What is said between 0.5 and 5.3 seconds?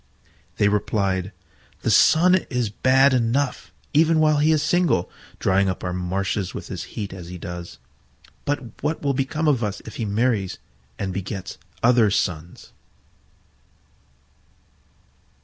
They replied, "The Sun is bad enough even while he is single,